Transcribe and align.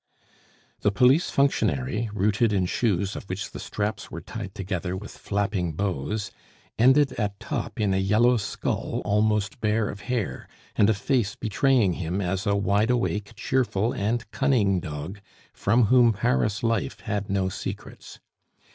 The 0.79 0.91
police 0.91 1.29
functionary, 1.29 2.09
rooted 2.11 2.51
in 2.51 2.65
shoes 2.65 3.15
of 3.15 3.25
which 3.25 3.51
the 3.51 3.59
straps 3.59 4.09
were 4.09 4.19
tied 4.19 4.55
together 4.55 4.97
with 4.97 5.11
flapping 5.15 5.73
bows, 5.73 6.31
ended 6.79 7.11
at 7.19 7.39
top 7.39 7.79
in 7.79 7.93
a 7.93 7.97
yellow 7.99 8.37
skull 8.37 9.03
almost 9.05 9.61
bare 9.61 9.89
of 9.89 10.01
hair, 10.09 10.47
and 10.75 10.89
a 10.89 10.95
face 10.95 11.35
betraying 11.35 11.93
him 12.01 12.19
as 12.19 12.47
a 12.47 12.55
wide 12.55 12.89
awake, 12.89 13.35
cheerful, 13.35 13.93
and 13.93 14.27
cunning 14.31 14.79
dog, 14.79 15.19
from 15.53 15.83
whom 15.83 16.13
Paris 16.13 16.63
life 16.63 17.01
had 17.01 17.29
no 17.29 17.47
secrets. 17.47 18.19